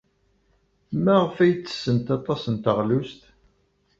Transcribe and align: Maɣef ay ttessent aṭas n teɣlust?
Maɣef 1.03 1.35
ay 1.43 1.53
ttessent 1.55 2.07
aṭas 2.17 2.41
n 2.53 2.55
teɣlust? 2.63 3.21